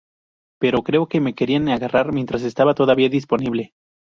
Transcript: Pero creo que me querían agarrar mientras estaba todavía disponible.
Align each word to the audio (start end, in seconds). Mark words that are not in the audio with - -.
Pero 0.61 0.81
creo 0.87 1.05
que 1.07 1.19
me 1.21 1.35
querían 1.35 1.69
agarrar 1.69 2.11
mientras 2.11 2.41
estaba 2.41 2.73
todavía 2.73 3.07
disponible. 3.07 3.75